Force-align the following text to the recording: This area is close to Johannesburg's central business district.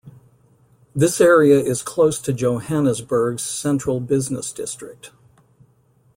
This 0.95 1.21
area 1.21 1.59
is 1.59 1.83
close 1.83 2.17
to 2.21 2.33
Johannesburg's 2.33 3.43
central 3.43 3.99
business 3.99 4.51
district. 4.51 5.11